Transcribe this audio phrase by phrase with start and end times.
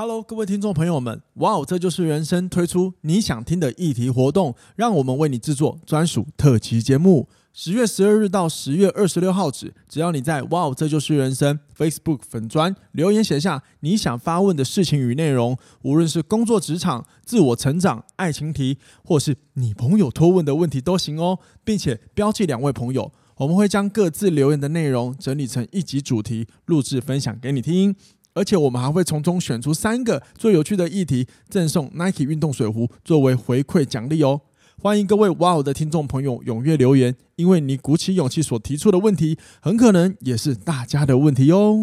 [0.00, 7.28] Hello，各位听众朋友们，哇哦，这就是人生推出你想听的议题活动，让我们为你制作专属特辑节目。
[7.52, 27.96] 十月十二日到十月二十六号止，只要你在哇哦，这就是人生 Facebook 粉专留言写下你想发问的事情与内容，无论是工作职场、自我成长、爱情题，或是你朋友托问的问题都行哦，并且标记两位朋友，我们会将各自留言的内容整理成一集主题，录制分享给你听。
[28.38, 34.42] 而且我们还会从中选出三个最有趣的议题，赠送 Nike 运动水壶作为回馈奖励哦！
[34.80, 41.76] 欢迎各位哇哦的听众朋友踊跃留言，因为你鼓起勇气所提出的问题，很可能也是大家的问题哦。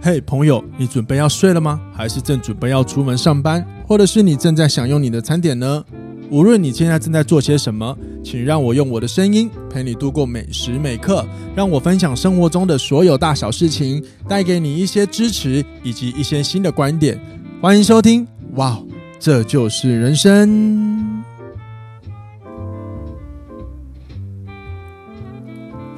[0.00, 1.78] 嘿，朋友，你准备要睡了吗？
[1.92, 5.84] 还是正准备要出门上班，或者是你正在享用你的餐点呢？
[6.30, 17.20] 无论你现在正在做些什么，请让我用我的声音陪你度过每时每刻，让我分享生活中的所有大小事情，带给你一些支持以及一些新的观点。
[17.60, 18.82] 欢迎收听，哇，
[19.18, 21.22] 这就是人生。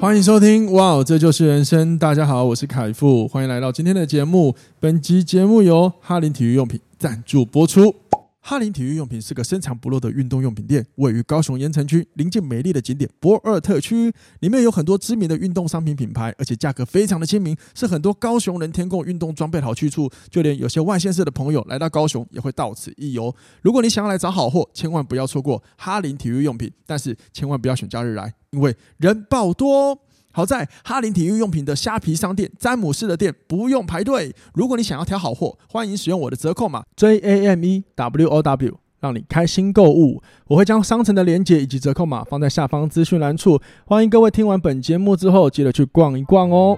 [0.01, 1.97] 欢迎收听，哇，这就是人生。
[1.97, 4.55] 大家好，我是凯富，欢迎来到今天的节目。
[4.81, 8.04] 本集节目由哈林体育用品赞助播出。
[8.47, 14.13] 哈林体育用品是个深藏不露的运动用品店，位于高雄盐埕区，临近美丽的景点博尔特区。
[14.41, 20.11] 里面有很多知名的运动商品品牌，而且价格非常的亲民，是很多高雄人添购运动装备的好去处。
[20.29, 23.35] 就连有些外县市的朋友来到高雄，也会到此一游。
[23.63, 29.99] 如果你想要来找好货，千万不要错过哈林体育用品，但是千万不要选假日来，因为人爆多。
[30.37, 34.35] 好在哈林体育用品的虾皮商店、詹姆士的店不用排队。
[34.53, 40.21] 如果你想要挑好货，欢迎使用我的折扣码 J A M E W O W，让你开心购物。
[40.49, 43.61] 我会将商城的链接以及折扣码放在下方资讯栏处。
[43.87, 46.77] 欢迎各位听完本节目之后，记得去逛一逛哦。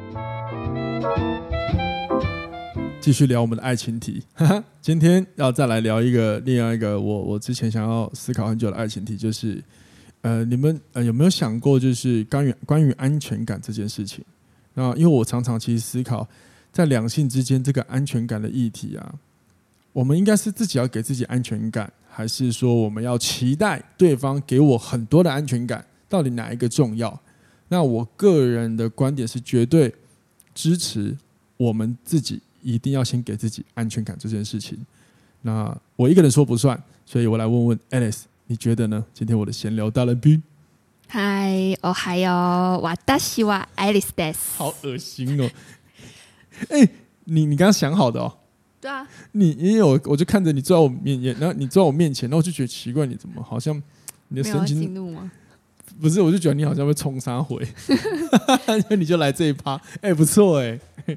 [3.01, 9.65] 继续聊我们的爱情题，哈 哈，今天要再来聊一个另外一个我我之前想要思考很久的爱情题，就是。
[10.27, 14.25] 呃，你们呃有没有想过，就是关于关于安全感这件事情？
[14.75, 16.27] 那因为我常常其实思考，
[16.73, 19.15] 在两性之间这个安全感的议题啊，
[19.93, 25.87] 我们应该是自己要给自己安全感，还是说我们要期待对方给我很多的安全感？
[26.09, 27.21] 到底哪一个重要？
[27.69, 29.95] 那我个人的观点是绝对
[30.53, 31.17] 支持
[31.57, 34.77] 我们自己一定要先给自己安全感这件事情。
[35.43, 38.23] 那我一个人说不算，所以我来问问 Alice。
[38.49, 39.05] 你觉得呢？
[39.13, 40.41] 今天我的闲聊大来宾，
[41.09, 45.51] 嗨，哦嗨哟，瓦达西瓦爱丽丝黛丝，好恶心哦！
[46.69, 46.91] 哎、欸，
[47.25, 48.39] 你你刚刚想好的哦？
[48.81, 53.83] 对啊，你因为我我就看着你坐在我面前，然后你坐在我面前，然后我就觉得奇怪，你怎么好像
[54.29, 55.29] 你的神经怒吗？
[56.01, 57.67] 不是，我就觉得你好像会冲杀回，
[58.97, 61.17] 你就来这一趴，哎、欸，不错哎，哎、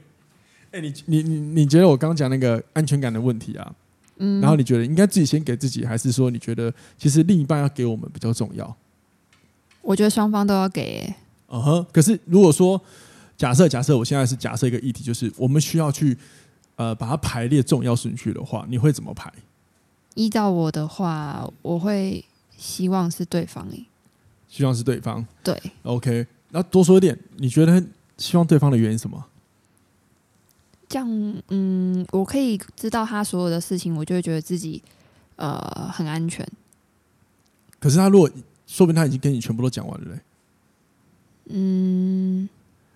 [0.71, 3.75] 欸，你你你你觉得我刚刚讲那个安全感的问题啊？
[4.19, 8.77] 嗯，然后你觉得应该自己先给自己，还是说你觉得其实另一半要给我们比较重要？
[9.81, 11.15] 我觉得双方都要给、欸。
[11.47, 12.79] 嗯哼，可是如果说
[13.35, 16.15] 假设假设我现在是假设一个议题，就是我们需要去
[16.75, 19.31] 呃把它排列重要顺序的话，你会怎么排？
[20.15, 22.23] 依照我的话，我会
[22.57, 23.85] 希望是对方诶、欸，
[24.49, 25.25] 希望是对方。
[25.43, 27.81] 对，OK，那多说一点，你觉得
[28.17, 29.25] 希望对方的原因是什么？
[30.89, 31.07] 这样，
[31.49, 34.81] 嗯，我可以知道他所有的事情，我就会觉得自己
[35.35, 36.43] 呃很安全。
[37.79, 38.27] 可是他如果
[38.65, 40.19] 说不定他已经跟你全部都讲完了嘞，
[41.49, 42.49] 嗯，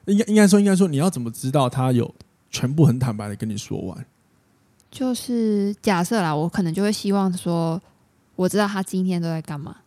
[0.05, 2.11] 应该应该说应该说你要怎么知道他有
[2.49, 4.05] 全部很坦白的跟你说完？
[4.89, 7.79] 就是假设啦，我可能就会希望说，
[8.35, 9.77] 我知道他今天都在干嘛。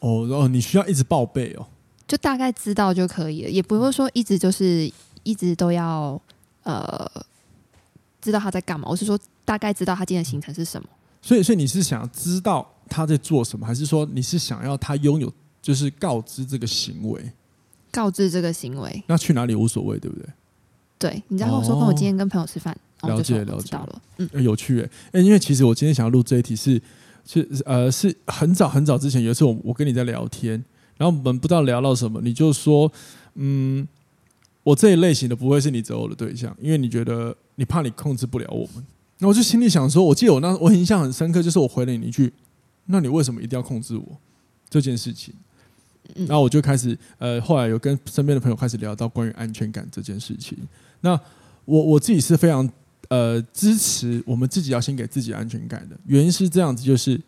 [0.00, 1.68] 哦，然后你需要一直报备哦，
[2.08, 4.92] 就大概知道就可以了，也不会说一直就是
[5.22, 6.20] 一直都要。
[6.70, 7.10] 呃，
[8.20, 8.88] 知道他在干嘛？
[8.88, 10.88] 我是说，大概知道他今天的行程是什么。
[11.20, 17.32] 所以，所以你是想知道他在做什么，还是说你是想要他拥有，就是告知这个行为？
[17.90, 19.02] 告知这个行为。
[19.06, 20.28] 那去哪里无所谓，对不对？
[20.98, 24.02] 对，你在跟我说跟我今天跟朋友吃饭，哦、了解了解了。
[24.18, 26.80] 嗯，有趣哎哎，因为其实我今天想要录这一题是
[27.26, 30.62] 是呃是很早很早之前有一次我我跟你在聊天，
[30.96, 32.90] 然后我们不知道聊到什么，你就说
[33.34, 33.86] 嗯。
[34.70, 38.84] 我这一类型的不会是你择偶的对象，因为你觉得你怕你控制不了我们。
[39.18, 42.32] 那我就心里想说，我记得我那我印象很深刻，就是我回了你一句
[42.86, 44.06] ：“那你为什么一定要控制我？”
[44.70, 45.34] 这件事情，
[46.14, 50.56] 然后我就开始呃，后来有跟身边的朋友开始聊到关于安全感这件事情。
[51.00, 51.18] 那
[51.64, 52.70] 我我自己是非常
[53.08, 57.20] 呃支持我们自己要先给自己安全感的，原因是这样子，就是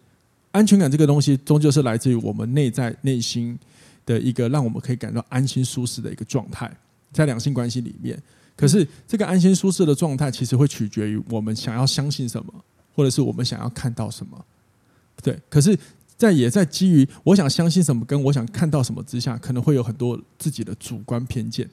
[0.53, 3.59] 安全感这个东西终究是来自于我们内在内心
[4.07, 6.75] 的一个让我们可以感到安心舒适的一个状态。
[7.13, 8.17] 在两性关系里面，
[8.57, 12.55] 可可是这个安心舒适的状态，其实会取决于我们想要相信什么，
[12.95, 14.45] 或者是我们想要看到什么。
[15.21, 15.77] 对，可是，
[16.17, 21.69] 在也在基于我想相信什么跟我想看到什么之下，可能会有很多自己的主观偏见。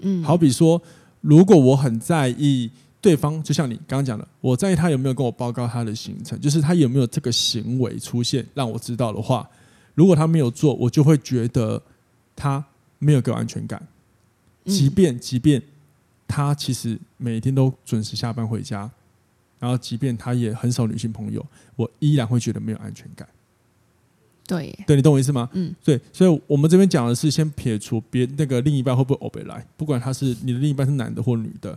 [0.00, 0.80] 嗯，好比说，
[1.20, 2.70] 如果我很在意
[3.02, 9.46] 对方，就像你刚刚讲的，我在意他有没有跟我报告他的行程，就是他有没有这个行为出现让我知道的话，
[9.94, 11.82] 如果他没有做，我就会觉得
[12.34, 12.64] 他
[12.98, 13.86] 没有给我安全感。
[14.66, 15.62] 即便即便
[16.28, 18.90] 他其实每天都准时下班回家，
[19.58, 21.44] 然后即便他也很少女性朋友，
[21.76, 23.26] 我依然会觉得没有安全感。
[24.46, 25.48] 对，对，你懂我意思吗？
[25.54, 31.76] 嗯，对，所以我们这边讲的是先撇除别那个另一半会不会欧北来，不管他是你的另一半是男的或女的，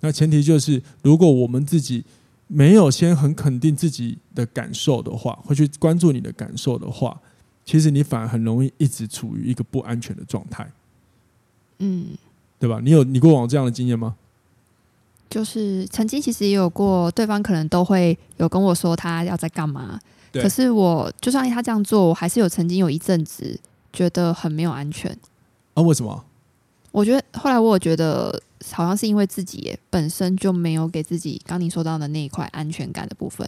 [0.00, 2.04] 那前提就是如果我们自己
[2.48, 7.18] 没有先很肯定自己的感受的话，会去关注你的感受的话，
[7.64, 10.70] 其实你反而很容易一直处于一个不安全的状态。
[11.78, 12.08] 嗯，
[12.62, 12.78] 对吧？
[12.80, 14.14] 你有你过往这样的经验吗？
[15.28, 19.98] 就是曾经其实也有过，对方可能都会有跟我说他要在干嘛，
[20.32, 23.58] 可是我就算他这样做，我还是有曾经有一阵子
[23.92, 25.10] 觉得很没有安全。
[25.74, 25.82] 啊？
[25.82, 26.24] 为什么？
[26.92, 33.44] 我觉得后来我觉得好像是因为自己本身就没有给自己刚你说到的那一块安全感的部分，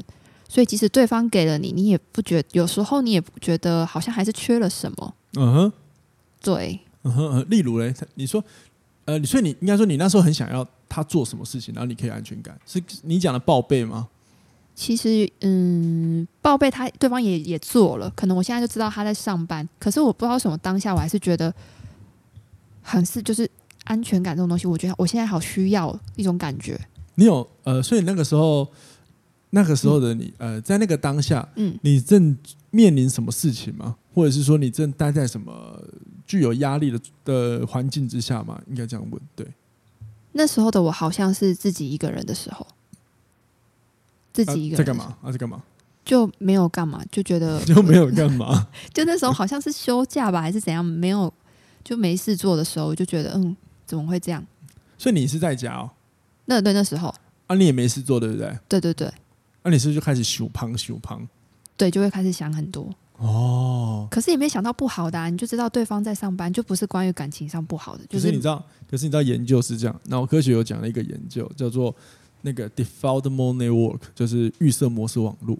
[0.49, 5.15] 所以即使对方给了你，你也不觉得，有时候你也不觉得好像还是缺了什么。
[5.35, 5.73] 嗯哼，
[6.43, 6.81] 对。
[7.05, 8.43] 嗯哼，例如嘞，你说，
[9.07, 14.09] 呃，所以你应该说你那时候很想要他做什么事情，然后你可以安全感，是你讲的报备吗？
[14.75, 21.55] 其实，嗯，报备他对方也也做了，可能我现在就知道他在上班，可是我不知道什么当下我还是觉得
[22.83, 23.49] 很是就是
[23.85, 26.77] 安全感这种东西，我觉得我现在好需要一种感觉。
[27.15, 28.67] 你有呃，所以那个时候，
[29.51, 32.37] 那个时候的你，呃，在那个当下，嗯，你正
[32.71, 33.95] 面临什么事情吗？
[34.13, 35.81] 或者是说你正待在什么？
[36.27, 39.21] 具有压力的的环境之下嘛，应该这样问。
[39.37, 39.47] 对，
[40.33, 42.67] 那时候的我好像是自己一个人的时候，
[44.33, 45.19] 自己一个人、啊、在干嘛？
[45.23, 45.63] 啊，在干嘛？
[46.05, 48.69] 就没有干嘛，就觉得 就没有干嘛。
[48.93, 50.85] 就那时候好像是休假吧，还是怎样？
[50.85, 51.33] 没有，
[51.83, 53.57] 就没事做的时候，就觉得嗯，
[53.87, 54.45] 怎么会这样？
[54.99, 55.91] 所以你是在家哦？
[56.45, 57.15] 那对，那时候
[57.47, 58.59] 啊，你也没事做，对不对？
[58.69, 59.11] 对对对。
[59.63, 61.27] 那、啊、你是不是就开始修胖修胖？
[61.77, 62.89] 对，就会开始想很多。
[63.19, 68.05] 哦，可是也没想到不好的、啊，你就知道对方在上班，就不是关于感情上不好的。
[68.09, 71.95] 就是你知道，可是你知道研究是这样，脑科学有讲了一个研究，叫做
[72.43, 75.57] 那个 default mode network，就是预设模式网络。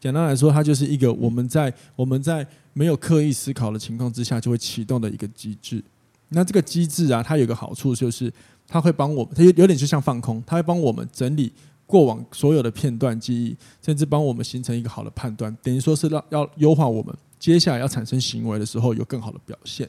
[0.00, 5.82] 简单来说，它就是一个我们在我们在没有刻意思考的情况之下就会启动的一个机制。
[6.30, 8.32] 那这个机制啊，它有个好处就是
[8.66, 11.52] 它会帮我们，它有点就像放空，它会帮我们整理。
[11.88, 19.88] 过往所有的片段记忆，甚至帮我们形成一个好的判断，等于说是让要优化我们接下来要产生行为的时候有更好的表现。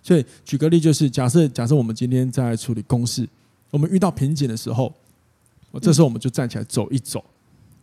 [0.00, 3.28] 所以举个例，就是假设假设我们今天在处理公事，
[3.70, 4.94] 我们遇到瓶颈的时候，
[5.82, 7.24] 这时候我们就站起来走一走，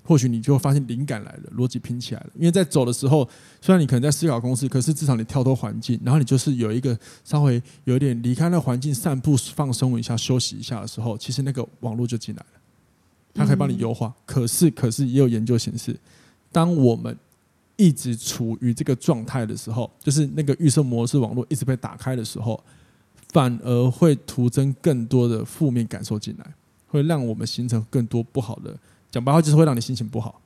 [0.03, 2.29] 或许你就会发现灵感来了，逻辑拼起来了。
[2.35, 3.27] 因为在走的时候，
[3.61, 12.59] 虽然你可能在思考公事，可是至少你跳脱环境，然后你就是有一个稍微有一点离开那环境散步、放松一下、休息一下的时候，其实那个网络就进来了。
[13.37, 15.95] 它可以帮你优化，可是可是也有研究显示，
[16.51, 17.15] 当我们
[17.75, 22.61] 一直处于这个状态的时候，就是那个预设模式网络一直被打开的时候，
[23.31, 26.53] 反而会徒增更多的负面感受进来，
[26.87, 28.75] 会让我们形成更多不好的。
[29.11, 30.41] 讲白话就是会让你心情不好。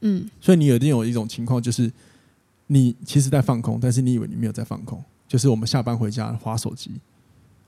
[0.00, 1.92] 嗯，所以你有一定有一种情况，就是
[2.68, 6.90] 你其实在放空，但是你以为你没有在放空，就是我们下班回家划手机。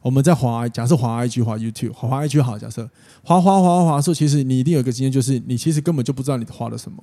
[0.02, 2.90] 我们在滑，假设滑 IG、滑 YouTube、滑滑 IG 好，假设
[3.22, 7.00] 滑滑滑滑滑的时候，其实你一定有一个经验，就是你其实根本就不知道你滑了什么，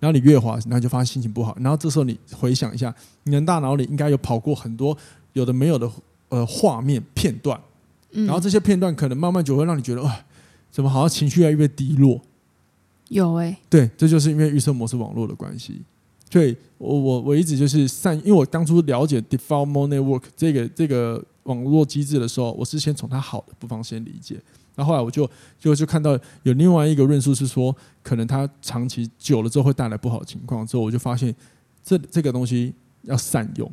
[0.00, 4.96] 然后你越滑，然后就发现心情不好，然后这时候你回想一下，你的大脑里应该有跑过很多
[5.34, 5.90] 有的没有的
[6.30, 7.60] 呃画面片段，
[8.10, 10.24] 然后这些片段可能慢慢就会让你觉得，哇，
[10.70, 12.18] 怎么好像情绪越来越低落？
[13.08, 15.82] 有哎、欸，对，这就是因为预设模式网络的关系。
[16.30, 21.22] 所以我我我一直就是善，因为我当初了解 Default Mode Network 这个这个。
[21.44, 24.40] 网络机制的时候，我是先从它好的部分先理解，
[24.74, 31.34] 那后后来我就就就看到有另外一个论述是说，可能它长期久了之后会带来不好的情况，之后我就发现
[31.82, 32.72] 这这个东西
[33.02, 33.70] 要善用。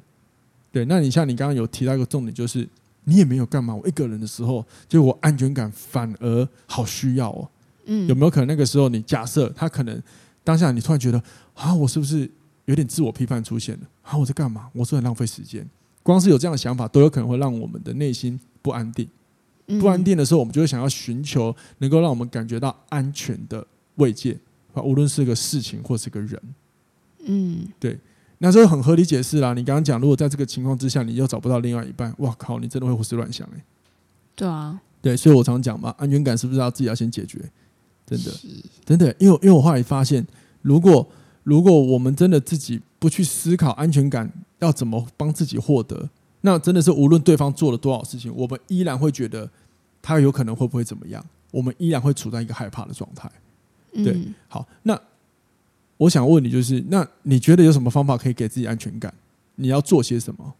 [0.71, 2.67] 对，那你像你刚刚有提到一个重点，就是
[3.03, 7.49] 你也没有干嘛，我一个人的时候，就我安全感反而好需要哦。
[7.85, 10.01] 嗯，有没有可能那个时候你假设他可能
[10.43, 11.21] 当下你突然觉得
[11.55, 12.29] 啊，我是不是
[12.65, 13.87] 有点自我批判出现了？
[14.03, 14.69] 啊，我在干嘛？
[14.73, 15.67] 我是很浪费时间。
[16.09, 19.07] 光是有这样的想法，都有可能会让我们的内心不安定。
[19.79, 23.63] 不安定的时候，我们就会想要寻求能够让我们感觉到安全的
[23.97, 24.35] 慰藉
[24.73, 26.41] 啊，无论是个事情或是个人。
[27.25, 27.99] 嗯，对，
[28.39, 29.53] 那这个很合理解释啦。
[29.53, 33.63] 你刚刚讲，如果在这个情况之下，你又找不到另外一半，哇靠，你真的会胡思乱想哎。
[34.35, 37.39] 对啊，对，所以我常讲嘛，安全感是不是要自己要先解决？
[38.07, 38.47] 真的，是
[38.83, 40.25] 真的，因为因为我后来发现，
[40.63, 41.07] 如果
[41.43, 46.09] 如果我们真的自己不去思考安全感要怎么帮自己获得，
[46.41, 49.49] 那真的是无论对方做了多少事情，我们依然会觉得
[50.01, 53.29] 他有可能会不会怎么样，我们依然会处在一个害怕的状态。
[53.91, 54.99] 对，嗯，好，那
[55.97, 59.13] 我想问你，就是那你觉得有什么方法可以给自己安全感？
[59.55, 60.53] 你要做些什么？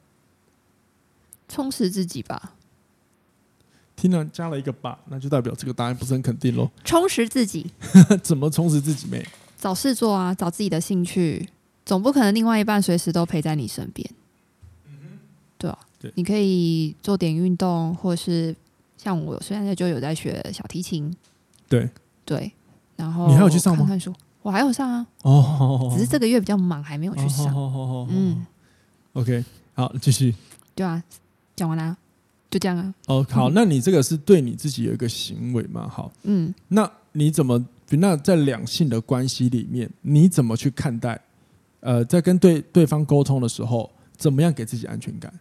[1.47, 2.53] 充实自己吧，
[3.95, 6.69] 听了加了一个吧，那就代表这个答案不是很肯定喽。
[6.83, 7.71] 充实自己，
[8.21, 9.07] 怎么充实自己？
[9.07, 9.25] 妹，
[9.57, 11.47] 找事做啊，找自己的兴趣，
[11.89, 14.07] 总不可能另外一半随时都陪在你身边。
[15.57, 18.55] 对啊，对你可以做点运动，或是
[18.95, 21.11] 像我现在就有在学小提琴，
[21.67, 21.89] 对，
[22.23, 22.51] 对，
[22.95, 27.51] 然后你还有去上吗看看书，我还有上啊，哦，只是这个月比较忙，还没有去上。
[27.55, 28.45] 哦，嗯
[29.13, 29.43] ，，OK，
[29.73, 30.35] 好，继续。
[30.75, 31.03] 对啊，
[31.55, 31.97] 讲完啦，
[32.51, 32.93] 就这样啊。
[33.07, 35.87] 哦，好，嗯那你这个是对你自己有一个行为嘛？
[35.89, 37.65] 好，嗯，那你怎么？
[37.91, 41.19] 那在两性的关系里面，你怎么去看待？
[41.81, 45.33] 呃，在跟对对方沟通的时候，怎么样给自己安全感？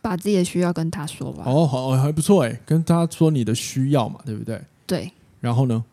[0.00, 1.44] 把自己的需要跟他说吧。
[1.46, 4.60] 哦，好，还不错哎，跟他说你的需要嘛，对不对？
[4.86, 5.84] 对，然后呢？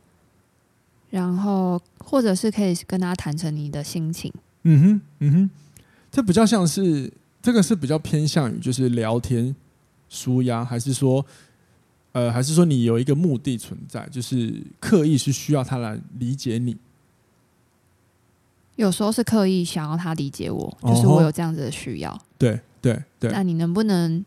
[1.11, 4.31] 然后或者是可以跟他谈成你的心情。
[4.63, 5.49] 嗯哼，嗯哼，
[6.11, 7.11] 这比较像是
[7.41, 9.55] 这个是比较偏向于就是聊天
[10.09, 11.25] 舒压，还是说，
[12.11, 16.75] 呃，还是说你有一个目的存在，就是刻意是需要他来理解你？
[18.79, 22.17] 有时候是刻意想要他理解我，就是我有这样子的需要。
[22.37, 23.29] 对对对。
[23.29, 24.23] 那你能不能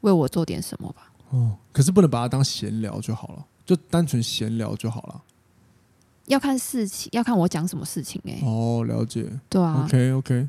[0.00, 1.12] 为我做点什么吧？
[1.28, 5.22] 哦，可是不能把它当闲聊就好了，就单纯闲聊就好了。
[6.28, 8.46] 要看事情，要看我讲什么事情哎、欸。
[8.46, 9.30] 哦，了解。
[9.50, 9.84] 对啊。
[9.84, 10.48] OK OK。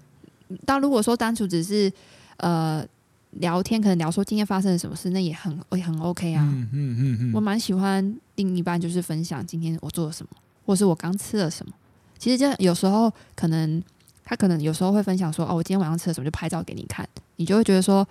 [0.66, 1.92] 但如果说单纯只是
[2.38, 2.86] 呃
[3.32, 6.48] 聊天，可能聊说今天发生了什么事，那也很也很 OK 啊。
[6.50, 7.32] 嗯嗯嗯嗯。
[7.34, 10.30] 我蛮喜欢另一半就是分享今天我做了什么，
[10.66, 11.74] 或是我刚吃了什么。
[12.22, 13.82] 其实就有时候可能
[14.24, 17.04] 他可能有时候会分享说哦，我今天晚上吃了什么，就拍照给你看，
[17.38, 18.08] 你就会觉得说，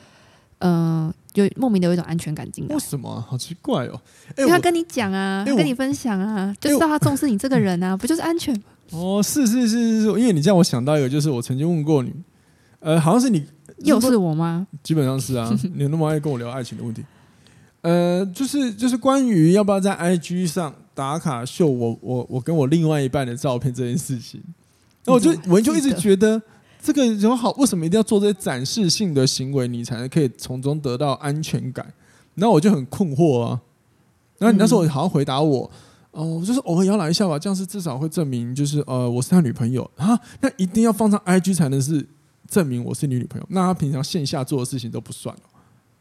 [0.58, 2.74] 嗯、呃，就莫名的有一种安全感进来。
[2.74, 3.24] 为什么、啊？
[3.28, 4.00] 好奇怪哦！
[4.36, 8.64] 因为他跟你讲啊，跟你分享啊，就知道他重视你这个人啊，不就是安全吗？
[8.90, 12.12] 哦，是是是是是，因为你这样，我想到一个，就是我曾经问过你，
[12.80, 13.46] 呃，好像是你，
[13.84, 14.66] 又是我吗？
[14.82, 17.04] 基本上是啊，你那么爱跟我聊爱情的问题，
[17.82, 24.42] 呃，就是就是关于要不要在 IG 上打卡秀我我我跟我另外一半的照片这件事情，
[25.04, 26.40] 那我就我就一直觉得
[26.82, 31.92] 这个有好，为什么一定要做这些展示性的行为，你才能可以从中得到安全感？
[32.34, 33.60] 然后我就很困惑啊。
[34.38, 35.70] 然后你那时候好像回答我，
[36.12, 42.06] 哦，就是偶尔要来一下吧，这样是至少会证明就是呃我是他女朋友啊，那一定要放上 IG 才能是
[42.48, 45.42] 证明我是你女朋友，那他平常线下做的事情都不算了。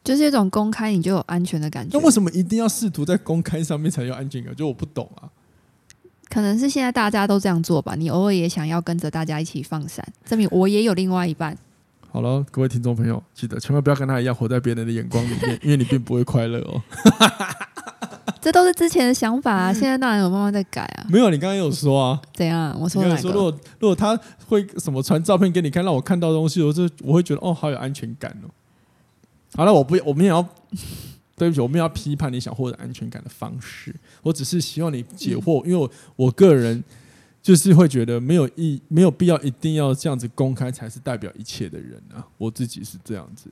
[0.03, 1.98] 就是一种公开，你就有安全的感觉。
[1.98, 4.56] 那为什么一定要试图在公开上面才有安全感？
[4.56, 5.29] 就我不懂啊。
[6.29, 7.96] 可能是现在大家都这样做吧。
[7.96, 11.58] 你偶尔也想要跟着大家一起放闪，证明我也有另外一半。
[12.12, 16.82] 好了，各位听众朋友，记得千万不要跟他一样活在别人的眼光里面， 因为你并不会快乐哦。
[18.41, 21.06] 这都是之前的想法啊，现在当然有慢慢在改啊。
[21.10, 22.22] 没有，你刚刚有说啊。
[22.34, 22.75] 怎样？
[22.79, 23.22] 我说哪个？
[23.22, 28.50] 说如果如果他会什么传照片给你看，让我看到东西，我就我会觉得哦，好有安全感哦。
[29.56, 30.41] 好了，我不，我们也要
[31.36, 33.96] 对不起，我们要批判你想获得安全感的方式。
[34.22, 36.84] 我只是希望你解惑，因为我我个人
[37.41, 42.25] 就是会觉得没有意没有必要一定要这样子公开才是代表一切的人啊。
[42.38, 43.50] 我自己是这样子。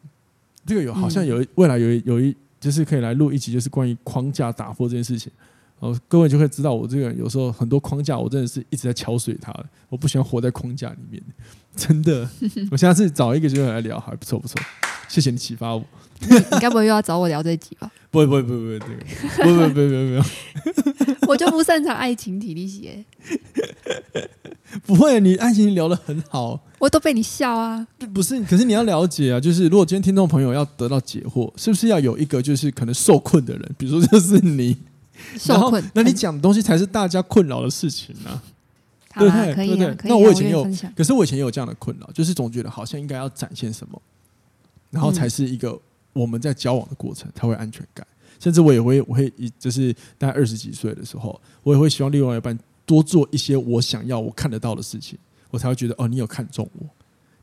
[0.65, 5.31] 这个有好像有未来有一有一就是可以来录一集，就是关于框架打破这件事情。
[5.79, 9.53] 哦，各位就会知道我这个人有时候很多框架，我真的是一直在敲碎它。
[9.89, 11.21] 我不喜欢活在框架里面，
[11.75, 12.27] 真的。
[12.71, 14.59] 我下次找一个机会来聊，还不错不错。
[15.07, 15.83] 谢谢你启发我。
[16.19, 17.91] 你该不会又要找我聊这集吧？
[18.09, 18.79] 不会不会不会不会，
[19.37, 21.17] 这个不会不会不会不会。
[21.27, 23.05] 我就不擅长爱情体力学。
[24.83, 27.85] 不会，你爱情聊得很好，我都被你笑啊。
[28.15, 34.75] 不是，可是你要了解啊，就是如果今天听众朋友要得到解惑，是不是要有一个就是可能受困的人，比如说就是你。
[35.37, 38.41] 受困，那你讲的东西才是大家困扰的事情啊，
[39.17, 39.53] 对不对？
[39.53, 39.95] 可以对。
[40.03, 40.63] 那我以前有，
[40.95, 44.01] 可是我以前也有这样的困扰，就是总觉得好像应该要展现什么，
[44.89, 45.79] 然后才是一个
[46.13, 48.05] 我们在交往的过程才会安全感。
[48.39, 55.17] 甚至我也会，我会一就是大概二十几岁的时候，我也会希望另外一半多做一些我想要、我看得到的事情，
[55.49, 56.85] 我才会觉得哦，你有看中我。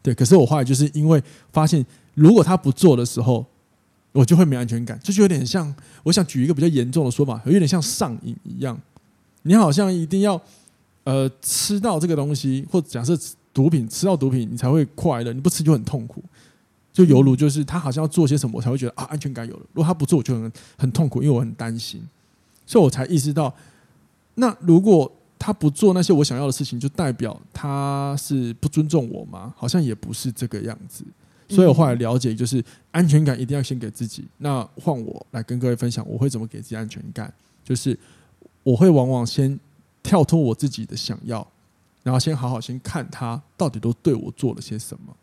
[0.02, 3.45] 对，可是我后来就是因为发现，如果他不做的时候。
[4.14, 8.80] 我就会没安全感，这就有点像，我想举一个比较严重的说法，有点像上瘾一样。
[9.42, 10.40] 你好像一定要
[11.02, 13.18] 呃吃到这个东西，或假设
[13.52, 16.23] 毒品吃到毒品，你才会快乐，你不吃就很痛苦。
[16.92, 19.62] 就犹如就是他好像要做些什么，我才会觉得啊安全感有了。
[19.73, 22.00] 如果他不做，我就很很痛苦，因为我很担心，
[22.64, 23.52] 所以我才意识到，
[24.37, 29.52] 那如果他不做那些我想要的事情，就代表他是不尊重我吗？
[29.56, 31.04] 好像也不是这个样子。
[31.54, 34.25] 所以我后来了解，就是安全感一定要先给自己。
[34.38, 37.32] 那换我来跟各位分享，我会怎么给自己安全感？
[37.62, 37.99] 就是
[38.62, 39.58] 我会往往先
[40.02, 41.46] 跳脱我自己的想要，
[42.02, 45.14] 然后先好好先看他到底都对我做了些什么，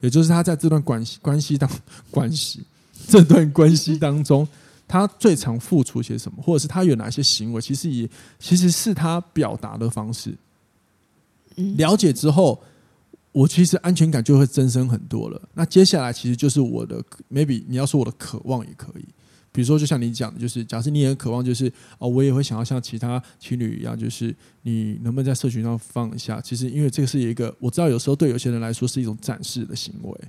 [0.00, 1.70] 也就是他在这段关系关系当
[2.10, 2.64] 关系
[3.06, 4.48] 这段关系当中，
[4.88, 10.34] 他最常付出些什么，或者是他有哪些行为，其实也其实是他表达的方式。
[11.76, 12.60] 了解之后。
[13.34, 15.42] 我其实安全感就会增生很多了。
[15.54, 19.04] 那接下来其实就是我的 maybe 你要说我的渴望也可以，
[19.50, 26.40] 比如说就像你讲的，就是假设你也渴望，就是哦，我也会想要像其他情侣一样，就是你能不能在社群上放一下？
[26.40, 30.20] 其实因为这个是一个我知道有时候对有些人来说是一种展示的行为，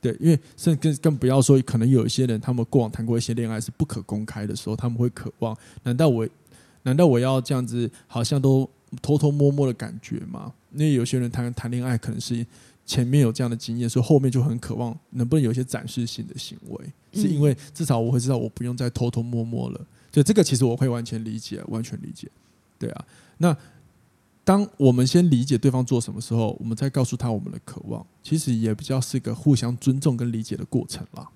[0.00, 6.28] 对，因为甚至更更不要说可能有一些人他们过往谈过一些恋爱是不可公开的时候，他们会渴望，难道我
[6.82, 8.68] 难道我要这样子好像都
[9.02, 10.52] 偷偷摸摸的感觉嘛？
[10.72, 12.46] 因为有些人谈谈恋爱可能是
[12.84, 19.80] 前面有这样的经验，所以后面就很渴望能不能有一些展示性的行为，是因为至少我会知道我不用再偷偷摸摸了。
[20.10, 22.28] 就这个其实我会完全理解，完全理解。
[22.78, 23.04] 对啊，
[23.38, 23.56] 那
[24.44, 31.28] 当我们先理解对方做什么时候，我们再告诉他我们的渴望，其实也比较是个互相尊重跟理解的过程啦。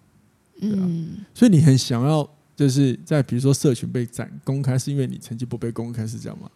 [0.61, 0.89] 对啊，
[1.33, 6.51] 所以你很想要就是在比如说社群被展公开，是因为你成绩不被公开，是这样吗？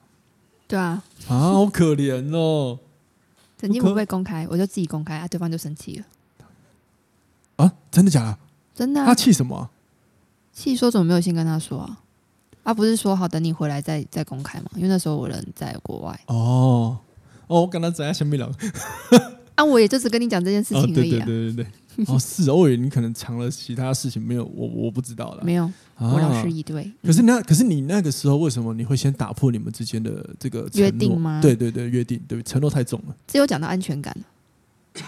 [0.73, 2.79] 对啊，啊，好可怜哦！
[3.61, 6.07] 曾经不被公开，我就自己公开啊，对方就生气了。
[7.57, 8.38] 啊，真的假的？
[8.75, 9.05] 真的啊。
[9.09, 9.71] 他气什么啊？
[10.50, 12.00] 气说怎么没有先跟他说啊？
[12.62, 14.71] 啊，不是说好等你回来再再公开吗？
[14.76, 16.19] 因为那时候我人在国外。
[16.29, 16.97] 哦
[17.49, 18.50] 哦，我跟他在下面聊。
[19.57, 21.26] 啊，我也就只跟你讲这件事情而已啊。
[21.26, 21.67] 对对对对对。
[22.09, 25.45] 哦，是哦，我以为你可能藏了其他事情，没有我我不知道了。
[25.45, 26.91] 没有，我老师一对。
[27.03, 31.41] 可是那可是你那个时候为什么你会先打破你们之间的这个约定吗？
[31.43, 33.15] 对对对，约定对，承诺太重了。
[33.27, 34.17] 只有讲到安全感，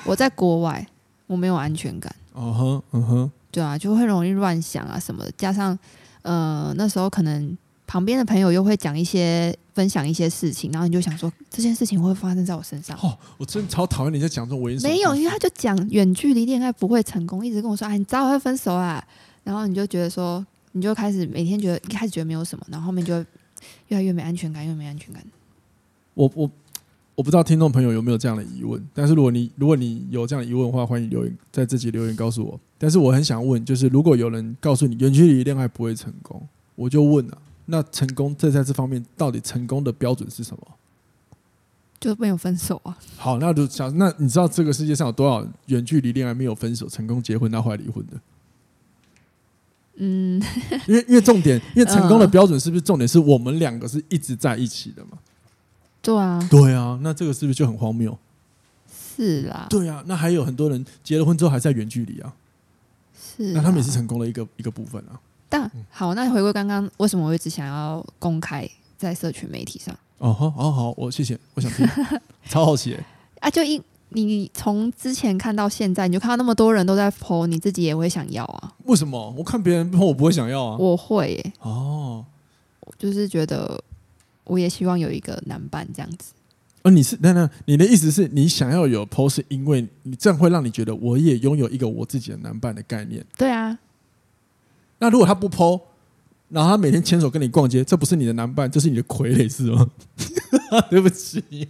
[0.05, 0.87] 我在国外
[1.27, 2.15] 我没有安全感。
[2.33, 5.79] 哦哼，嗯哼，对啊，就会容易乱想啊什么的，加上
[6.23, 7.57] 呃那时候可能。
[7.87, 12.97] 旁边的朋友又会讲一些、分享一些事情，然后你就想说这件事情会发生在我身上。
[13.03, 14.91] 哦，我真的超讨厌你在讲这种危险。
[14.91, 19.05] 没有，因为他就讲远距离恋爱不会成功，一直跟我说：“哎，你早晚会分手啊。”
[19.45, 23.15] 然后你就觉得说，你就开始每天觉得一开始觉得没有什么，然后后面就
[23.89, 25.23] 越来越没安全感，越没安全感。
[26.15, 26.51] 我我
[27.15, 32.59] 我不知道听众朋友有没有这样的疑问，但是如果你如果你有这样的疑问的话，欢迎留言在自己留言告诉我。
[32.79, 36.41] 但是我很想问，就是如果有人告诉你远距离恋爱不会成功，
[36.75, 37.39] 我就问了。
[37.67, 40.67] 那成功这在这方面，到底成功的标准是什么？
[42.01, 42.99] 就没有分手啊。
[43.17, 48.21] 好，那就想，那你知道这个世界上有多少远距离恋爱没有分手，成功结婚，那后来离婚的？
[49.97, 50.43] 嗯，
[50.87, 53.09] 因为因为重点，因为成功的标准是不是重点？
[53.09, 55.19] 是我们两个是一直在一起的嘛？
[56.03, 58.19] 对啊，对啊，那这个是不是就很荒谬？
[59.17, 62.35] 是啦，对啊，那还有很多人结了婚之后还在远距离啊，
[63.15, 65.19] 是，那他们也是成功的一个一个部分啊。
[65.55, 69.97] 但好，那回归刚刚，为什么我一直想要公开在社群媒体上？
[70.19, 71.87] 哦，好，好，好，我谢谢，我想听，
[72.51, 72.99] 超好奇
[73.39, 73.49] 啊！
[73.49, 78.73] 就一你从之前看到现在，你就看到那么多人都在 po，你自己也会想要啊？
[78.87, 79.33] 为什么？
[79.39, 80.77] 我看别人 po，我不会想要啊？
[80.77, 82.25] 我会耶哦，
[82.99, 83.81] 就是觉得
[84.43, 86.33] 我也希望有一个男伴这样子。
[86.83, 93.25] 哦，你是那那你的意思是你想要有 po，是因为你这样会让你觉得我也拥有一个我自己的男伴的概念？
[93.39, 93.79] 对啊。
[94.99, 95.81] 那如果他不 po，
[96.49, 99.89] 然后他每天牵手跟你逛街，这不是你的男伴，这是你的傀儡是吗？
[100.91, 101.43] 对不起，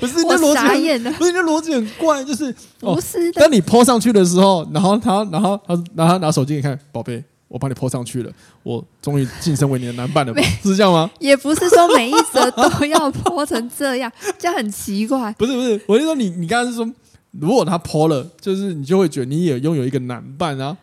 [0.00, 3.30] 不是那逻辑，不是你的逻辑很怪，就是不是。
[3.32, 10.42] 当你 po 上去的时候，然后他，然后他，然后他拿手机给你看，宝贝，我帮你 po 上去了，我终于晋升为你的男伴了吧？
[10.62, 11.10] 是这样吗？
[11.18, 15.32] 也不是说每一则都要 po 成这样，这样很奇怪。
[15.34, 16.90] 不是不是，我就说你，你刚刚是说，
[17.32, 20.76] 如果他 po 了，就是你就会觉得你也拥有一个男伴啊。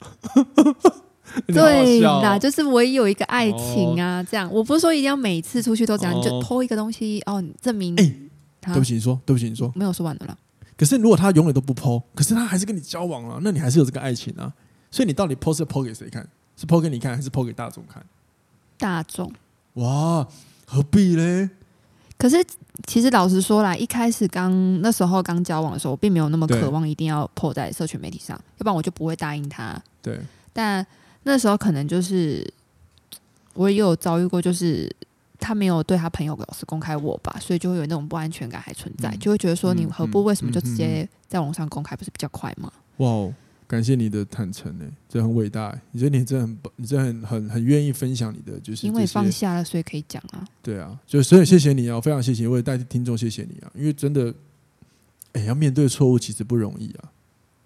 [1.46, 7.94] 对啦，就是我也有一个爱情啊，这样我不是说一定要每次出去都这样，你就 po 一个东西哦，证明。
[7.96, 8.14] 哎，
[8.62, 10.36] 对不起，你说，对不起，你说，没有说完的了。
[10.76, 14.52] 可是如果他永远都不 po，可是他还是跟你交往了，那你还是有这个爱情啊。
[14.90, 16.28] 所以你到底 po 是 po 给谁看？
[16.56, 18.04] 是 po 给你看，还是 po 给大众看？
[18.76, 19.32] 大众。
[19.74, 20.26] 哇，
[20.66, 21.50] 何必嘞？
[22.20, 22.44] 可是
[22.86, 29.82] 其实老实说啦，一开始刚那时候刚交往的时候，我并没有那么渴望一定要 po 在社群媒体上，要不然我就不会答应他。
[30.02, 30.20] 对，
[30.52, 30.86] 但
[31.22, 32.46] 那时候可能就是
[33.54, 34.94] 我也有遭遇过，就是
[35.38, 42.70] 他没有对他朋友老是公开我吧，所以就会有那种不安全感还存在，嗯、就会觉得说你何不为什么就直接在网上公开，不是比较快吗？
[42.98, 43.34] 哇哦，
[43.70, 45.80] 感谢你的坦诚呢，这很伟大。
[45.92, 50.44] 你觉得你真的很，你真的很很很愿意分享你的，就是因为放下了，所以可以讲啊。
[50.60, 54.34] 对啊，就所以谢谢你啊，我非常谢谢，我也代替听众谢谢你啊，因为真的，
[55.34, 57.12] 哎，要面对错误其实不容易啊，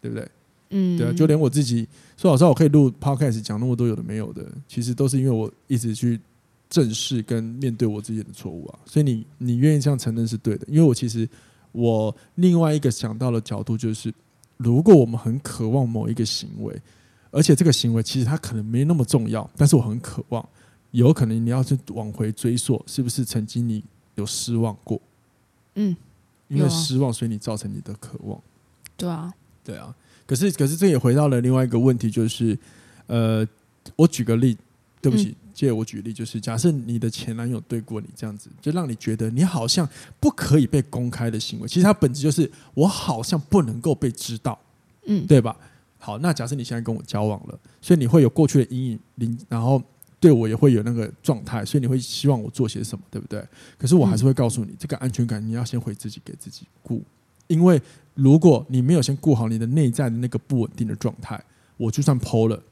[0.03, 0.31] 对不对？
[0.69, 1.89] 嗯，对啊，就连我自己
[2.19, 6.21] 说老实话，我可以录 podcast 讲那么多有的没有的，其实都是因为我一直去
[6.69, 8.79] 正视跟面对我自己的错误啊。
[8.85, 11.27] 所以你你愿意这样承认是对的，因为我其实
[11.73, 14.13] 我另外一个想到的角度就是，
[14.65, 16.81] 如果我们很渴望某一个行为，
[17.31, 20.49] 而且这个行为其实它可能没那么重要，但是我很渴望，
[20.93, 25.01] 有可能你要去往回追溯，是不是曾经你有失望过？
[25.75, 25.95] 嗯，
[26.49, 28.41] 因为失望，所以你造成你的渴望。
[28.97, 29.95] 对啊，对啊。
[30.27, 32.59] 可是，可是这也回到了另外一个问题，就是，
[33.09, 33.47] 呃，
[33.97, 34.57] 我举个例，
[35.03, 39.89] 对不起，嗯、借我举例，就是假设你的前男友对过你这样子，就让你觉得你好像
[40.19, 44.59] 不可以被公开的行为，其实它本质就是我好像不能够被知道，
[45.07, 45.57] 嗯，对吧？
[45.99, 49.83] 好，那假设你现在跟我交往了，所以你会有过去的阴影，然后
[50.21, 53.43] 对我也会有那个状态，所以你会希望我做些什么，对不对？
[53.79, 57.03] 可是我还是会告诉你，嗯、这个安全感你要先回自己给自己顾，
[57.47, 57.81] 因为。
[58.17, 61.43] 如果你没有先顾好你的内在的那个不稳定的状态，
[61.77, 62.63] 我就算 PO 了，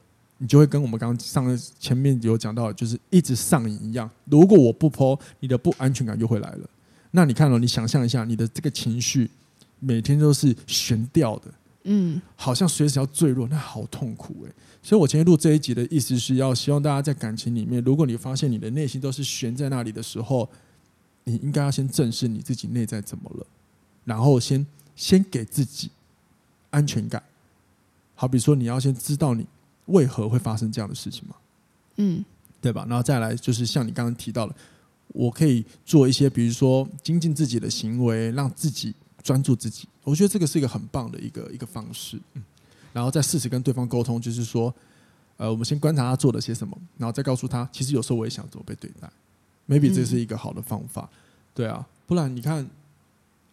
[0.43, 4.11] 你就会跟我们刚刚上前面有讲到，就是一直上瘾一样。
[4.25, 6.69] 如果我不 PO，你的不安全感就会来了。
[7.11, 9.31] 那你看了，你想象一下，你的这个情绪
[9.79, 11.51] 每天都是悬吊的，
[11.85, 14.51] 嗯，好像随时要坠落，那好痛苦诶。
[14.81, 20.49] 所以我今天录这一集的意思是要希望大家在感情里面，如果你发现你的内心都是悬在那里的时候，
[21.23, 23.47] 你应该要先正视你自己内在怎么了，
[24.03, 24.65] 然后先。
[24.95, 25.89] 先给自己
[26.69, 27.23] 安全感，
[28.13, 29.43] 好比说你要先知道你
[29.85, 31.35] 为何会发生这样的事情吗，
[31.97, 32.23] 嗯，
[32.61, 32.85] 对吧？
[32.87, 34.55] 然后再来就是像你刚刚提到的，
[35.09, 39.87] 我可以做一些，比如说精进自己的行为，让自己专注自己。
[40.03, 42.19] 我觉得这个是一个很棒的一个一个方式。
[42.33, 42.43] 嗯，
[42.91, 44.73] 然后再试试跟对方沟通，就是说，
[45.37, 49.09] 呃，我们先观察他做了些什么，然后再告诉他，其实有时候我也想怎么被对待
[49.67, 51.09] ，maybe 这是一个好的方法。
[51.53, 52.67] 对啊，不然你看。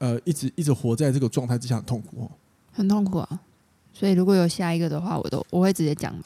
[0.03, 2.31] 呃，一直一直活在这个状态之下，很痛苦哦，
[2.73, 3.41] 很痛苦啊。
[4.01, 6.25] 所以如果有下一个的话，我都我会直接讲的。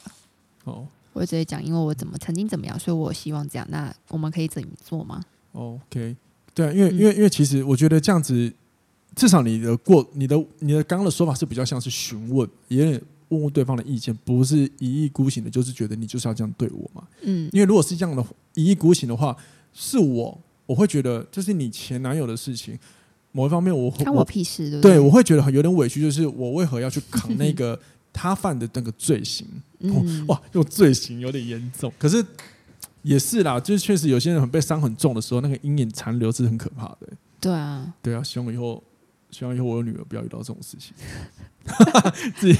[0.63, 3.67] 哦，我会直接讲，因为我怎么曾经怎么样，所以我希望这样。
[3.69, 6.15] 那我们可以怎么做吗？OK，
[6.53, 8.49] 对啊，因为因为因为其实我觉得这样子，
[9.13, 12.85] 至少你的过你的你的刚刚的说法是比较像是询问，也
[13.27, 17.05] 问问对方的意见，不是一意孤行的，就是觉得你就是要这样对我嘛。
[17.23, 19.35] 嗯，因为如果是这样的一意孤行的话，
[19.73, 22.79] 是我我会觉得这是你前男友的事情。
[23.35, 24.91] 某一方面我，我关我屁事，对对？
[24.93, 27.77] 对，我会觉得很有点委屈，就是我为何要去扛那个
[28.13, 29.45] 他犯的那个罪行？
[29.79, 32.25] 嗯、哇，用罪行有点严重，可是
[33.01, 37.09] 也是啦，就是确实有些人很被伤很重的时候，那个阴影残留是很可怕的。
[37.41, 38.81] 对啊，对啊，希望以后，
[39.31, 40.93] 希望以后我有女儿不要遇到这种事情。
[42.39, 42.59] 自己，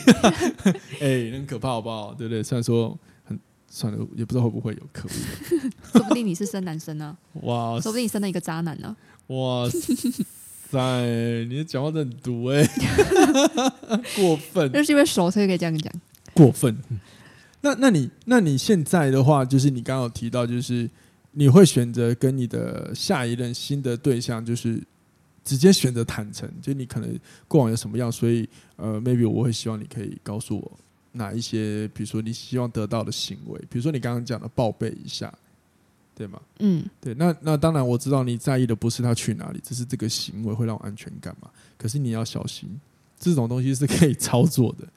[0.99, 2.13] 哎，很可怕，好不好？
[2.13, 2.43] 对不对？
[2.43, 3.39] 虽然说很
[3.71, 7.41] 算了，也不知道会不会有可恶，说不定你是生男生呢、啊。
[7.43, 8.97] 哇，说不定你生了一个渣男呢、啊。
[9.27, 9.69] 哇。
[10.69, 14.71] 在，你的讲话真很毒哎、欸，过分。
[14.71, 15.93] 就是因为熟，所以可以这样讲。
[16.33, 16.75] 过分。
[17.61, 20.89] 那那你那你现在的话，就是你刚刚有提到，就是
[21.31, 24.81] 你会选择跟你的下一任新的对象，就是
[25.43, 30.71] 直接选择坦诚，就你可能过往有什么样，所以呃，maybe 我会希望你可以告诉我
[31.13, 35.33] 哪一些，比如说你希望得到的行为，比如说你刚刚讲的报备一下。
[36.15, 36.41] 对吗？
[36.59, 41.49] 嗯，对，那那当然我知道你在意的不是他去哪里，只是这个行为会让我安全感嘛。
[41.77, 42.69] 可是你要小心，
[43.19, 44.87] 这种东西是可以操作的，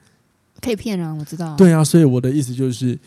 [0.61, 1.57] 可以骗人，我知道。
[1.57, 2.97] 对啊，所以我的意思就是，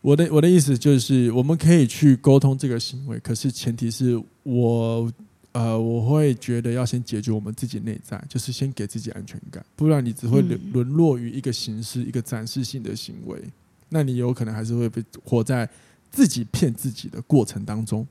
[0.00, 5.12] 我的我的意思就是，我们可以去沟通这个行为，可是前提是我
[5.50, 13.42] 呃，我会觉得要先解决我们自己内在，就是先给自己安全感，不然你只会沦沦落于一个形式、一个展示性的行为，
[13.88, 15.68] 那你有可能还是会被活在。
[16.14, 18.06] 自己骗自己的过程当中，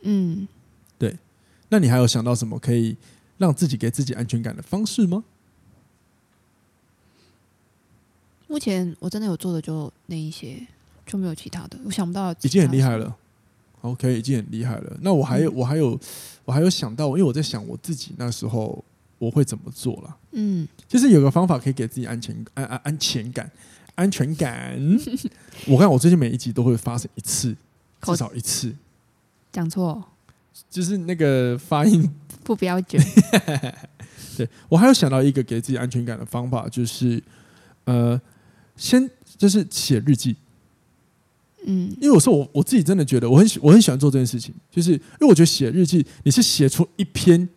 [0.00, 0.48] 嗯，
[0.98, 1.14] 对，
[1.68, 2.96] 那你还有想到什么可以
[3.36, 5.22] 让自己给自己安全感的方式吗？
[8.48, 10.66] 目前我真的有做的就那一些，
[11.04, 12.32] 就没有其他的，我想不到。
[12.40, 13.14] 已经很厉害了
[13.82, 14.96] ，OK，已经很厉害了。
[15.02, 16.00] 那我还有，嗯、我还有，
[16.46, 18.82] 我还有想到，因为我在想我自己那时候
[19.18, 20.16] 我会怎么做了。
[20.32, 23.50] 嗯，就是有个方法可以给自己安全安安安全感。
[23.94, 24.78] 安全感，
[25.66, 27.56] 我看我最近每一集都会发生一次，
[28.02, 28.74] 至少一次。
[29.52, 30.02] 讲错，
[30.68, 32.10] 就是那个发音
[32.42, 33.02] 不标准。
[34.36, 37.22] 对，我还有想到一个给自己安全感的方法，就是
[37.84, 38.20] 呃，
[38.76, 40.36] 先就是写日记。
[41.66, 47.48] 嗯，因为有时候我我自己真的觉得我很喜我很喜欢做这件事情，就是因为我觉得写日记，你是写出一篇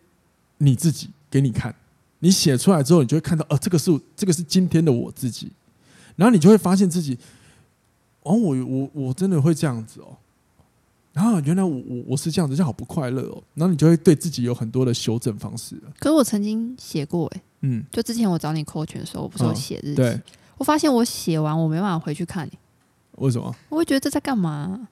[0.58, 1.74] 你自己给你看，
[2.20, 5.50] 你写出来之后，你就会看到，哦，这个是这个是今天的我自己，
[6.18, 7.16] 然后你就会发现自己，
[8.24, 10.16] 哦，我我我真的会这样子哦，
[11.12, 15.80] 然后原来我我我是这样子，这样好不快乐哦，然后你就会对自己有很多的修正方式。
[16.00, 20.20] 可是我曾经写过，哎，嗯，就之前我找你 coach 的时候，我不是有写日记，对，
[20.56, 22.50] 我发现我写完我没办法回去看。
[23.18, 23.54] 为什么？
[23.68, 24.88] 我会觉得这在干嘛？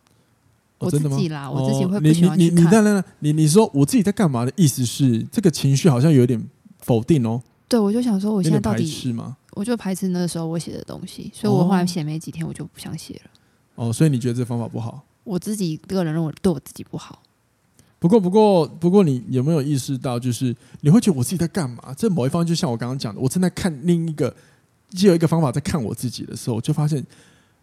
[0.78, 2.56] 哦、我自己啦，我自己会不喜欢去看。
[2.56, 6.40] 你你你当然你你说我自己在干嘛的意思是，这个情绪好像有点
[6.80, 7.42] 否定哦。
[7.66, 9.36] 对，我就想说，我现在到底是吗？
[9.56, 13.30] 我就排斥那个时候我写的东西，所以我后来写没几天，我就不想写了。
[13.76, 15.02] 哦，所以你觉得这方法不好？
[15.24, 17.22] 我自己个人认为对我自己不好。
[17.98, 21.94] 不过，不过，不过，你有没有意识到，就是你会觉得我自己在干嘛？
[21.96, 24.36] 这某一方就像我刚刚讲的，我正在看另一个，
[24.90, 27.04] 只有一个方法在看我自己的时候，就发现。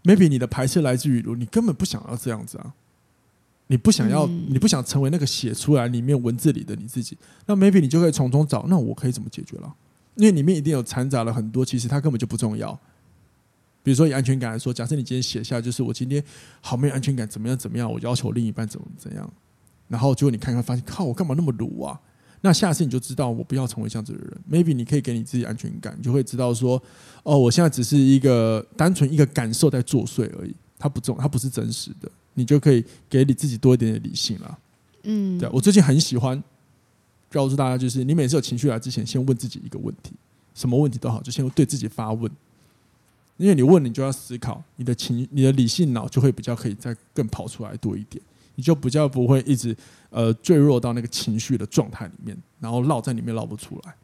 [0.05, 2.73] maybe 你的排斥来自于你根本不想要这样子啊，
[3.67, 7.17] 你不想要，你不想成为那个写出来里面文字里的你自己。
[7.45, 9.73] 那 maybe 你就可以从中找，那我可以怎么解决了？
[10.15, 12.77] 因为里面一定有掺杂了很多，其实它根本就不重要。
[13.81, 16.23] 比如说以安全感来说，假设你今天写下，就是我今天
[16.61, 19.33] 好没有安全感，怎么样怎么样，我要求另一半怎么怎样，
[19.87, 21.99] 然后结果你看看发现，靠，我干嘛那么鲁啊？
[22.41, 24.37] 那下次你就知道我不要成为这样子的人。
[24.49, 26.81] Maybe 你可以给你自己安全感，你就会知道说，
[27.23, 32.11] 哦，我现在只是一个单纯一个感受在作祟而已，它不重，它不是真实的。
[32.33, 34.59] 你就可以给你自己多一点点理性了。
[35.03, 36.41] 嗯，对，我最近很喜欢
[37.33, 40.13] 告诉大家，就是你每次有情绪来之前，先问自己一个问题，
[40.53, 42.31] 什么问题都好，就先对自己发问。
[43.37, 48.23] 因为你问，你就要思考，你的情，你的理性脑就会比较可以再更跑出来多一点。
[48.55, 49.75] 你就比较不会一直
[50.11, 53.95] 呃坠落到那个情绪的状态里面，然后绕在里面绕不出来。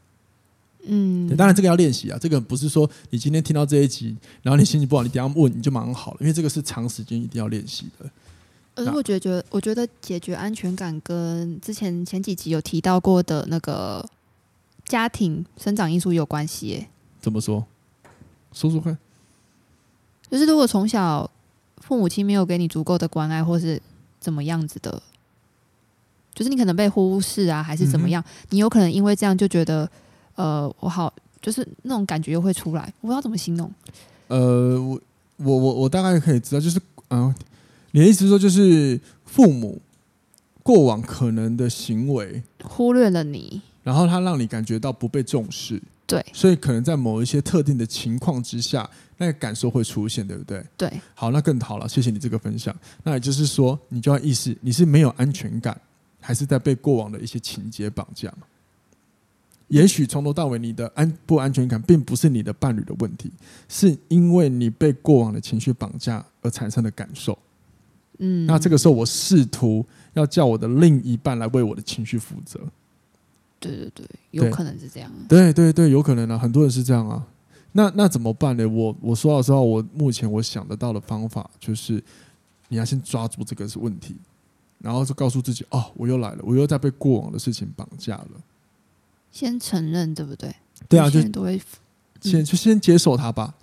[0.87, 8.09] 嗯，当然这个要练习啊，这个不是说你今天听到这一集，然后你心情不好，你等下问你就马上好了，因为这个是长时间一定要练习的。
[8.75, 14.07] 而且我觉得，我觉得解决安全感跟之前前几集有提到过的那个
[14.85, 16.87] 家庭生长因素有关系耶。
[17.19, 17.65] 怎么说？
[18.53, 18.97] 说说看。
[20.31, 21.29] 就是如果从小
[21.77, 23.81] 父母亲没有给你足够的关爱，或是
[24.19, 25.01] 怎么样子的，
[26.33, 28.23] 就是你可能被忽视啊，还是怎么样？
[28.23, 29.89] 嗯、你有可能因为这样就觉得，
[30.35, 33.71] 呃，我好，就是那种感觉又会出来，我不知道怎么形容。
[34.27, 35.01] 呃，我
[35.37, 36.79] 我我我大概可以知道，就是
[37.09, 37.35] 嗯、呃，
[37.91, 39.81] 你的意思是说，就是父母
[40.61, 45.81] 过往可能的行为忽略了你，然后他让你感觉到不被重视。
[46.05, 50.65] 对，所以可能在某一些特定的情况之下，那个感受会出现，对不对？
[50.75, 52.75] 对，好，那更好了，谢谢你这个分享。
[53.03, 55.79] 那也就是说，你就要意识，你是没有安全感，
[56.19, 58.33] 还是在被过往的一些情节绑架？
[59.67, 63.31] 也许从头到尾，你的安不安全感，并不是你的伴侣的问题，
[63.67, 67.37] 是因为你被过往的情绪绑架而产生的感受。
[68.19, 72.59] 嗯，那这个时候，我试图要叫我的另一半来为我的情绪负责。
[73.59, 75.11] 对对对，有可能是这样。
[75.27, 77.25] 对对对，有可能啊，很多人是这样啊。
[77.73, 78.67] 那那怎么办呢？
[78.67, 82.01] 我我说老实话，我目前我想得到的方法就是，
[82.69, 84.15] 你要先抓住这个是问题，
[84.79, 88.31] 然后就告诉自己，哦，我又来了，我又在被过往的事情绑架了。
[89.31, 90.55] 先承认，对不对？
[90.87, 91.61] 对啊，就都会
[92.21, 93.53] 先就先接受他吧，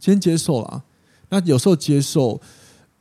[0.00, 0.82] 先接受啦。
[1.28, 2.40] 那有时候接受，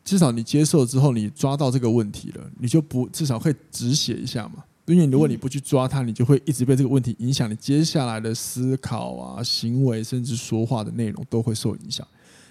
[0.04, 4.63] 至少你接受之后，你抓到这个问题了，你就不至少会止血一下嘛。
[4.86, 12.06] 因为如果你不去抓它，你就会一直被这个问题影响，你接下来的思考啊、行为，甚至说话的内容都会受影响。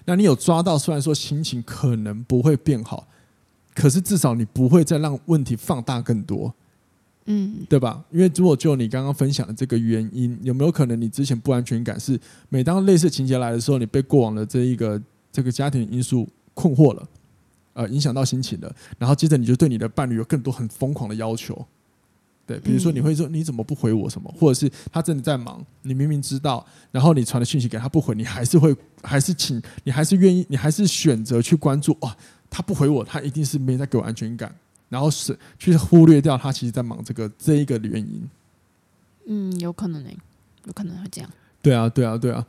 [0.05, 3.07] 那你有抓到，虽然说心情可能不会变好，
[3.75, 6.51] 可是至少你不会再让问题放大更多，
[7.25, 8.03] 嗯，对吧？
[8.11, 14.99] 因为如果就你刚刚分享的这个原因，有没有可能你之前不安全感是每当类似情节来的时候，你被过往的这一个
[15.31, 17.07] 这个家庭因素困惑了，
[17.73, 21.65] 呃，影响到心情了，然后接着你就对你的伴侣有更多很疯狂的要求。
[22.45, 32.11] 对，比如说你会说你怎么不回我什么，或者是他真的在忙，你明明知道，然后你传的讯息给他不回，你还是会还是请你还是愿意，你还是选择去关注哦，
[32.49, 34.53] 他不回我，他一定是没在给我安全感，
[34.89, 38.29] 然后是去忽略掉他其实在忙这个这一个的原因。
[39.25, 40.09] 嗯，有可能呢，
[40.65, 41.31] 有可能会这样。
[41.61, 42.45] 对啊，对啊，对啊，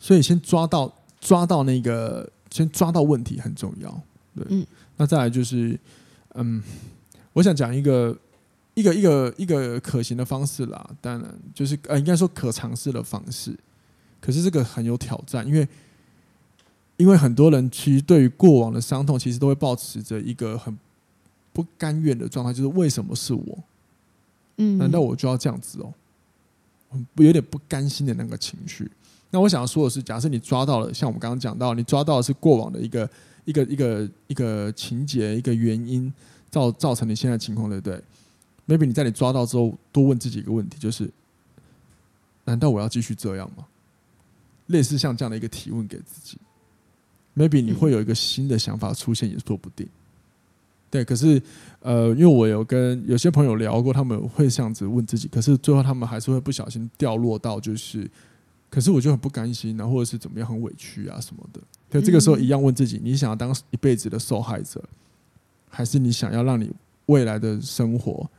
[0.00, 4.02] 所以先抓到抓到那个，先抓到问题很重要。
[4.44, 5.78] 对，嗯，那再来就是，
[6.34, 6.62] 嗯，
[7.32, 8.16] 我想讲一个。
[8.74, 13.54] 一个一个一个可行的方式啦，当然就是呃，应该说可尝试的方式。
[14.20, 15.68] 可是这个很有挑战，因为
[16.96, 20.74] 因为很多人其实对于过往的伤痛，其实都会保持着一个很
[21.52, 23.58] 不甘愿的状态，就是为什么是我？
[24.58, 25.92] 嗯，难道我就要这样子哦？
[27.16, 28.88] 有点不甘心的那个情绪。
[29.30, 33.10] 那我想要说的是，假设你抓到了，像我们刚刚讲到，你抓到的是过往的一个
[33.44, 36.12] 一个一个一个情节、一个原因，
[36.50, 38.00] 造造成你现在情况，对不对
[38.68, 41.10] ？Maybe 你在你抓到之后，多问自己一个问题，就是：
[42.44, 43.66] 难道我要继续这样吗？
[44.66, 46.38] 类似像这样的一个提问给自己
[47.36, 49.88] ，Maybe 你会有一个新的想法出现，也说不定。
[50.90, 51.42] 对，可是
[51.80, 58.08] 呃，因为我有跟有些朋友聊过，他们会这样子问自己，可是最后他们还是会不小心掉落到就是。
[58.70, 61.60] 可是我就很不甘心啊，或者是怎么样，很委屈啊什么的。
[61.90, 64.82] 可这个时候一样问自己：你想要当一辈子的受害者，
[65.68, 66.70] 还是你想要让你
[67.06, 68.30] 未来的生活，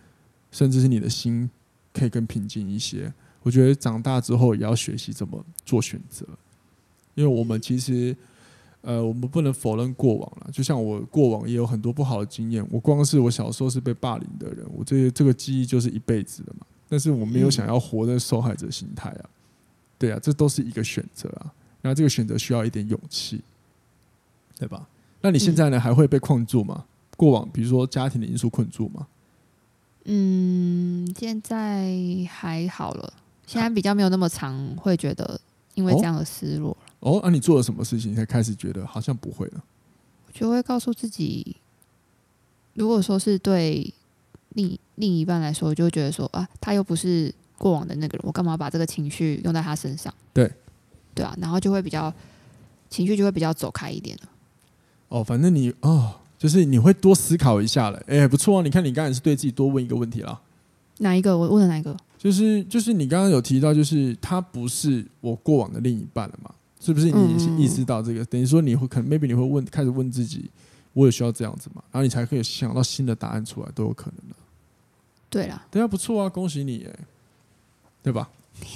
[0.50, 1.50] 甚至是你的心
[1.94, 3.14] 可以更平静一些？
[3.44, 6.26] 我觉得长大之后也要学习怎么做选择，
[7.16, 8.16] 因为我们其实，
[8.82, 10.50] 呃，我们不能否认过往了。
[10.54, 16.66] 就像我过往也有很多不好的经验，我光是我小时候是被霸凌的人，我这这个记忆就是一辈子的嘛。
[16.88, 19.30] 但是我没有想要活在受害者心态啊。
[20.02, 21.54] 对啊，这都是一个选择啊。
[21.80, 23.40] 然后这个选择需要一点勇气，
[24.58, 24.88] 对吧？
[25.22, 25.80] 那你现在呢？
[25.80, 26.86] 还会被困住吗？
[27.16, 29.06] 过往比如说家庭的因素困住吗？
[30.06, 31.96] 嗯，现在
[32.28, 33.14] 还好了。
[33.46, 35.40] 现在比较没有那么长，会觉得
[35.76, 39.64] 因为这样的失落哦，那、你做了什么事情才开始觉得好像不会了？
[40.26, 41.58] 我就会告诉自己，
[42.74, 43.94] 如果说是对
[44.50, 47.32] 另另一半来说，我就会觉得说啊，他又不是。
[47.62, 50.12] 过往的那个人，我干嘛把这个情绪用在他身上？
[50.34, 50.52] 对，
[51.14, 52.12] 对啊，然后就会比较
[52.90, 54.30] 情绪就会比较走开一点了。
[55.10, 58.02] 哦，反正你哦，就是你会多思考一下了。
[58.08, 58.64] 哎，不错啊。
[58.64, 60.42] 你看，你刚才是对自己多问一个问题了。
[60.98, 61.38] 哪一个？
[61.38, 61.96] 我问了哪一个？
[62.18, 66.52] 就是就是你刚刚有提到，就是他不是我过往的另一半了嘛？
[66.80, 67.12] 是不是？
[67.12, 70.50] 你是意识到这个，嗯、等于说你会可能 maybe 你会问，开始问自己，
[70.94, 71.84] 我也需要这样子嘛？
[71.92, 74.36] 然后你才可以想到新的答案出来，都有可能的。
[75.30, 77.00] 对啦，对啊，不错啊，恭喜你哎。
[78.04, 78.30] 对吧？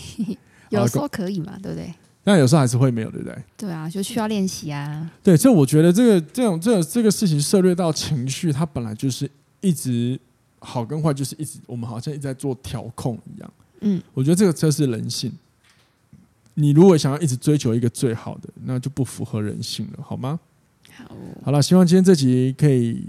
[0.70, 1.94] 有时候可以嘛，对不对？
[2.24, 3.38] 但有时候还是会没有，对不对？
[3.56, 5.12] 对啊，就需要练习啊。
[5.22, 9.30] 对，所以我觉得这个这种这这个事情涉猎到情绪，它本来就是
[9.62, 10.20] 一直
[10.60, 13.54] 好跟坏，就是一直我们好像一直在做调控一样。
[13.82, 15.32] 嗯，我觉得这个这是人性。
[16.56, 20.40] 你如果想要一直追求一个最好的，那就不符合人性了，好吗？
[20.98, 23.06] 好，好了，希望今天这集可以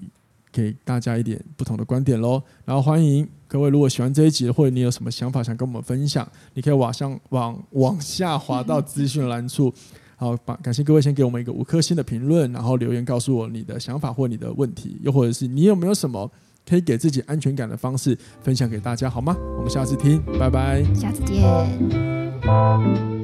[0.52, 2.42] 给大家一点不同的观点喽。
[2.64, 3.26] 然后欢迎。
[3.48, 9.72] 各位，如果喜欢这一集，或者你有什么想法想跟我们分享，你可以往上往往下滑到资讯栏处。
[10.18, 16.28] 好，感谢各位先给我们一个五颗星的评论，然后留言告诉我你的想法或你的问题，又或者是你有没有什么
[16.68, 19.37] 可以给自己安全感的方式分享给大家，好吗？
[19.56, 23.15] 我们下次听，拜拜，下次见。